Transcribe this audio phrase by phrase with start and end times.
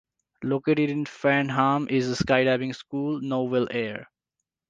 [0.43, 4.07] Located in Farnham is a skydiving school, Nouvel Air.